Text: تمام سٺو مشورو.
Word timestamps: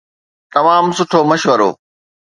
تمام 0.53 0.85
سٺو 0.97 1.19
مشورو. 1.29 1.69